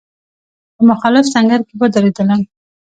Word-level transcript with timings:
په 0.75 0.81
مخالف 0.89 1.25
سنګر 1.33 1.61
کې 1.67 1.73
ودرېدلم. 1.79 2.41